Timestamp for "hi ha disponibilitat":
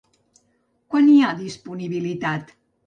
1.13-2.61